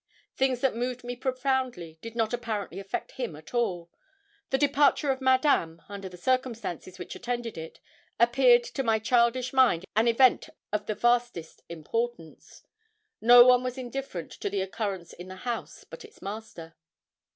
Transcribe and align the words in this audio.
Things 0.35 0.61
that 0.61 0.73
moved 0.75 1.03
me 1.03 1.15
profoundly 1.15 1.99
did 2.01 2.15
not 2.15 2.33
apparently 2.33 2.79
affect 2.79 3.11
him 3.11 3.35
at 3.35 3.53
all. 3.53 3.91
The 4.49 4.57
departure 4.57 5.11
of 5.11 5.21
Madame, 5.21 5.79
under 5.87 6.09
the 6.09 6.17
circumstances 6.17 6.97
which 6.97 7.13
attended 7.15 7.55
it, 7.55 7.79
appeared 8.19 8.63
to 8.63 8.81
my 8.81 8.97
childish 8.97 9.53
mind 9.53 9.85
an 9.95 10.07
event 10.07 10.49
of 10.73 10.87
the 10.87 10.95
vastest 10.95 11.61
importance. 11.69 12.63
No 13.21 13.45
one 13.45 13.61
was 13.61 13.77
indifferent 13.77 14.31
to 14.31 14.49
the 14.49 14.61
occurrence 14.61 15.13
in 15.13 15.27
the 15.27 15.35
house 15.35 15.83
but 15.83 16.03
its 16.03 16.19
master. 16.19 16.73